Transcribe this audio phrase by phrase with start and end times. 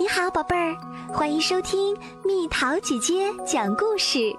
[0.00, 0.76] 你好，宝贝儿，
[1.12, 1.92] 欢迎收听
[2.24, 4.32] 蜜桃姐姐讲故事。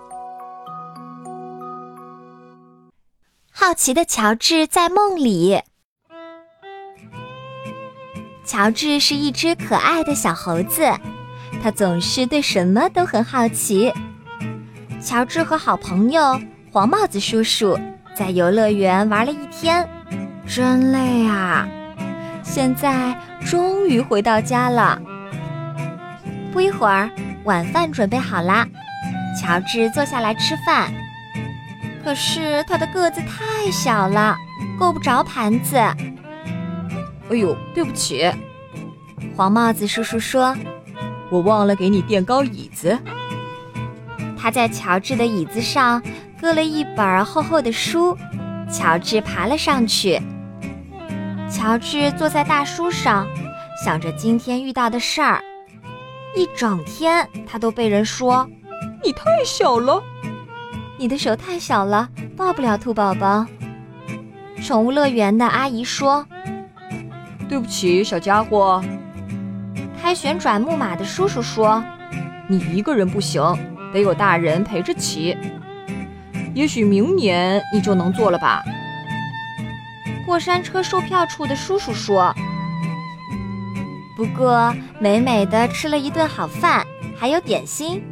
[3.51, 5.61] 好奇的乔治在梦里。
[8.45, 10.89] 乔治是一只可爱的小猴子，
[11.62, 13.91] 他总是对什么都很好奇。
[15.02, 16.39] 乔治和好朋友
[16.71, 17.78] 黄帽子叔叔
[18.16, 19.86] 在游乐园玩了一天，
[20.48, 21.68] 真累啊！
[22.44, 23.14] 现在
[23.46, 25.02] 终于回到家了。
[26.52, 27.09] 不一会儿，
[27.44, 28.67] 晚饭准备好啦，
[29.39, 30.91] 乔治坐下来吃饭。
[32.03, 34.35] 可是他的个子太小了，
[34.80, 35.77] 够不着盘子。
[35.77, 35.95] 哎
[37.30, 38.31] 呦，对不起，
[39.35, 40.55] 黄帽子叔叔说
[41.30, 42.97] ：“我忘了给你垫高椅子。”
[44.36, 46.02] 他在乔治的椅子上
[46.41, 48.17] 搁了一本厚厚的书，
[48.72, 50.20] 乔治爬了上去。
[51.52, 53.27] 乔治坐在大书上，
[53.84, 55.44] 想着今天遇到的事儿。
[56.39, 58.50] 一整天，他都被人说
[59.03, 60.02] ：“你太小了，
[60.97, 63.45] 你的手太小了，抱不了兔宝宝。”
[64.64, 66.25] 宠物乐园的阿姨说
[67.49, 68.81] ：“对不起，小家伙。”
[70.02, 71.83] 开旋转木马的叔叔说
[72.47, 73.44] ：“你一个人不行，
[73.92, 75.38] 得有大人陪着骑。
[76.53, 78.64] 也许明年你就能坐了吧。”
[80.25, 82.33] 过山车售票处的叔叔说。
[84.20, 86.86] 不过，美美的吃了一顿好饭，
[87.17, 88.03] 还有点心，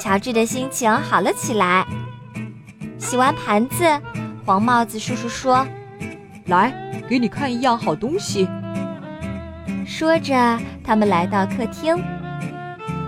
[0.00, 1.86] 乔治的心情好了起来。
[2.96, 3.84] 洗完盘子，
[4.46, 5.66] 黄帽子叔叔说
[6.48, 6.72] ：“来，
[7.06, 8.48] 给你看一样好东西。”
[9.84, 12.02] 说着，他们来到客厅，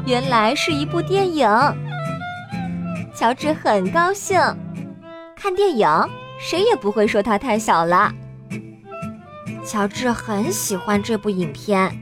[0.05, 1.49] 原来是一部电影。
[3.15, 4.39] 乔治很高兴，
[5.35, 5.89] 看电影
[6.39, 8.13] 谁也不会说他太小了。
[9.65, 11.99] 乔治很喜欢这部影片。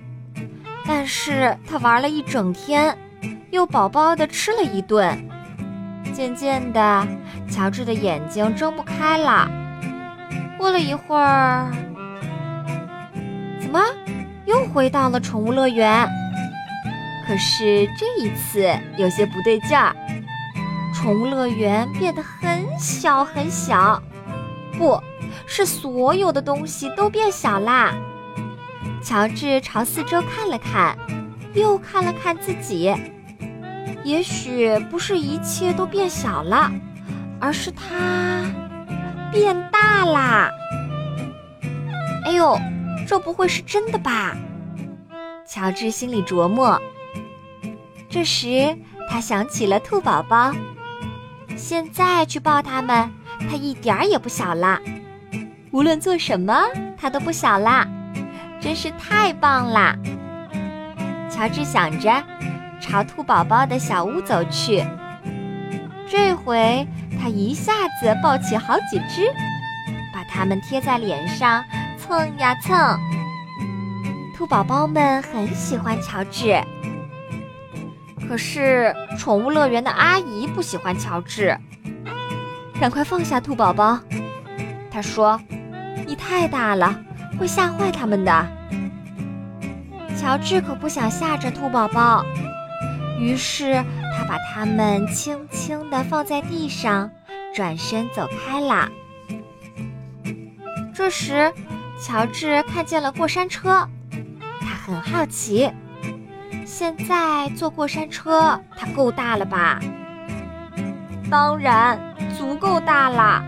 [0.86, 2.96] 但是他玩了一整天，
[3.50, 5.16] 又饱饱的吃了一顿，
[6.12, 7.06] 渐渐的，
[7.50, 9.50] 乔治的眼睛睁不开了。
[10.58, 11.70] 过了一会儿，
[13.60, 13.80] 怎么
[14.44, 16.06] 又回到了宠物乐园？
[17.26, 19.96] 可是这一次有些不对劲儿，
[20.94, 24.02] 宠物乐园变得很小很小，
[24.76, 25.00] 不
[25.46, 27.94] 是所有的东西都变小啦。
[29.04, 30.96] 乔治朝四周看了看，
[31.52, 32.90] 又看了看自己。
[34.02, 36.72] 也许不是一切都变小了，
[37.38, 38.44] 而是他
[39.30, 40.50] 变大啦。
[42.24, 42.58] 哎呦，
[43.06, 44.34] 这不会是真的吧？
[45.46, 46.80] 乔治心里琢磨。
[48.08, 48.74] 这时，
[49.10, 50.50] 他想起了兔宝宝。
[51.56, 53.12] 现在去抱他们，
[53.50, 54.80] 他一点儿也不小了。
[55.72, 56.62] 无论做什么，
[56.96, 57.86] 他都不小啦。
[58.64, 59.94] 真是太棒啦！
[61.30, 62.10] 乔治想着，
[62.80, 64.82] 朝兔宝宝的小屋走去。
[66.08, 66.88] 这回
[67.20, 69.30] 他一下子抱起好几只，
[70.14, 71.62] 把它们贴在脸上
[71.98, 72.98] 蹭呀蹭。
[74.34, 76.58] 兔宝宝们很喜欢乔治，
[78.26, 81.54] 可是宠物乐园的阿姨不喜欢乔治。
[82.80, 84.00] 赶快放下兔宝宝，
[84.90, 85.38] 她说
[86.08, 86.98] ：“你太大了。”
[87.38, 88.46] 会吓坏他们的。
[90.16, 92.24] 乔治可不想吓着兔宝宝，
[93.18, 93.74] 于是
[94.16, 97.10] 他把它们轻轻地放在地上，
[97.54, 98.88] 转身走开了。
[100.94, 101.52] 这时，
[102.00, 103.88] 乔治看见了过山车，
[104.60, 105.70] 他很好奇。
[106.64, 109.78] 现在坐过山车，它够大了吧？
[111.30, 111.98] 当然，
[112.38, 113.44] 足够大了。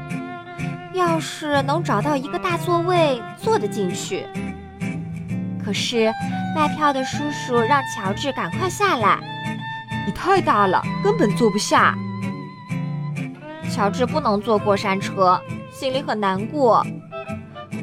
[0.96, 4.26] 要是能找到一个大座位，坐得进去。
[5.62, 6.10] 可是
[6.54, 9.18] 卖票的叔叔让乔治赶快下来，
[10.06, 11.94] 你太大了，根本坐不下。
[13.70, 15.38] 乔治不能坐过山车，
[15.70, 16.82] 心里很难过。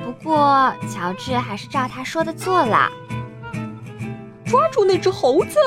[0.03, 2.89] 不过乔治还是照他说的做了。
[4.45, 5.59] 抓住那只猴子！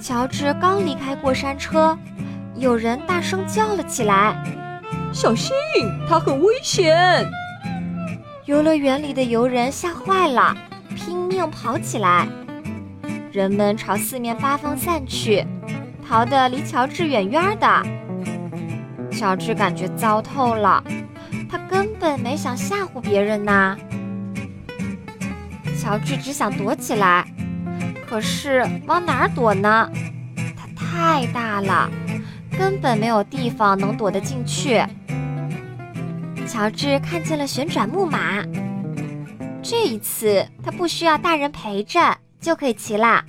[0.00, 1.96] 乔治刚离开过山车，
[2.56, 4.42] 有人大声叫了起来。
[5.12, 5.52] 小心，
[6.08, 7.28] 它很危险！
[8.44, 10.56] 游乐园里的游人吓坏了，
[10.94, 12.26] 拼命跑起来。
[13.32, 15.44] 人们朝四面八方散去，
[16.06, 17.82] 逃得离乔治远远的。
[19.10, 20.82] 乔治感觉糟透了，
[21.50, 23.76] 他根本没想吓唬别人呐。
[25.80, 27.26] 乔治只想躲起来，
[28.08, 29.90] 可是往哪儿躲呢？
[30.56, 31.90] 它太大了。
[32.58, 34.82] 根本没有地方能躲得进去。
[36.48, 38.42] 乔治看见了旋转木马，
[39.62, 43.22] 这一次他不需要大人陪着，就可以骑啦。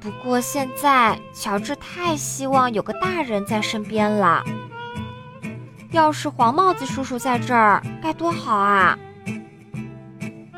[0.00, 4.42] 不过现在乔治太希望有个大人在身边了。
[5.92, 8.98] 要是黄帽子叔叔在这儿，该多好啊！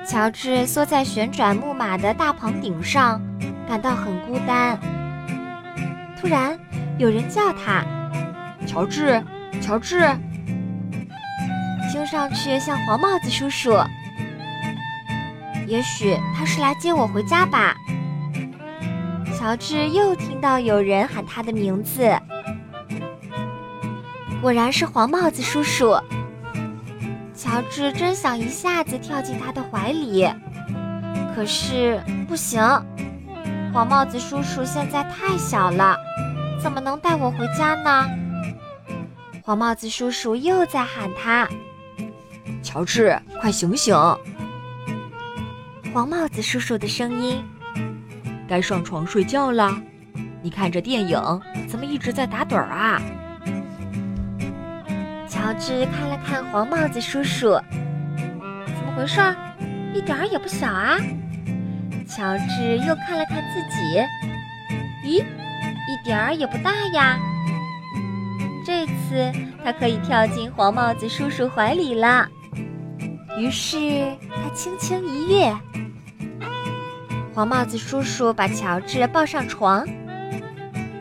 [0.06, 3.20] 乔治缩在旋转木马的大棚顶上，
[3.68, 4.80] 感到很孤单。
[6.18, 6.58] 突然，
[6.98, 7.84] 有人叫他
[8.66, 9.22] ：“乔治，
[9.60, 10.04] 乔治！”
[11.90, 13.76] 听上去像黄帽子叔叔。
[15.66, 17.74] 也许他是来接我回家吧。
[19.36, 22.16] 乔治又听到有人喊他的名字，
[24.40, 25.98] 果然是黄帽子叔叔。
[27.34, 30.28] 乔治真想一下子跳进他的怀里，
[31.34, 32.60] 可是不行，
[33.72, 35.96] 黄帽子叔叔现在太小了，
[36.62, 38.06] 怎么能带我回家呢？
[39.42, 41.48] 黄帽子叔叔又在喊他
[42.62, 43.92] ：“乔治，快醒醒！”
[45.92, 47.42] 黄帽子叔叔的声音
[48.48, 49.76] ：“该上床睡觉了。
[50.42, 51.20] 你看这电影
[51.68, 53.02] 怎么一直在打盹儿啊？”
[55.28, 57.62] 乔治看了看黄帽子叔叔，怎
[58.86, 59.20] 么回事？
[59.92, 60.96] 一点儿也不小啊！
[62.06, 64.00] 乔治又看了看自己，
[65.04, 65.24] 咦，一
[66.04, 67.18] 点儿也不大呀！
[68.64, 69.32] 这次
[69.64, 72.28] 他可以跳进黄帽子叔叔怀里了。
[73.38, 75.56] 于是他轻轻一跃。
[77.32, 79.86] 黄帽子叔叔把乔治抱上床，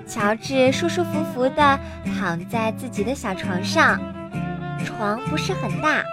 [0.07, 3.99] 乔治舒舒服服地躺在自己的小床上。
[4.85, 6.03] 床不是很大，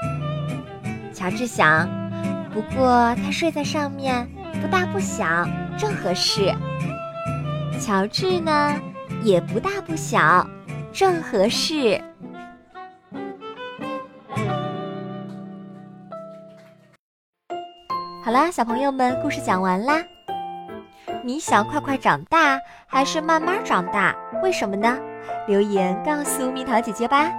[1.12, 1.88] 乔治想，
[2.52, 4.26] 不过他睡在上面
[4.60, 5.46] 不大不小，
[5.78, 6.52] 正合适。
[7.78, 8.74] 乔治呢，
[9.22, 10.48] 也不大不小，
[10.92, 12.02] 正合适。
[18.26, 20.04] 好啦，小朋友们，故事讲完啦。
[21.22, 24.16] 你想快快长大，还是慢慢长大？
[24.42, 24.98] 为什么呢？
[25.46, 27.30] 留言告诉蜜桃姐姐吧。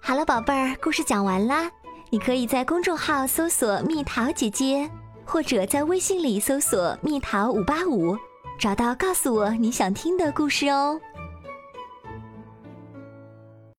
[0.00, 1.70] 好了，宝贝儿，故事讲完啦。
[2.10, 4.90] 你可以在公众号搜索“蜜桃姐姐”，
[5.24, 8.18] 或者在微信里搜索“蜜桃五八五”，
[8.58, 11.00] 找到告诉我你想听的故事哦。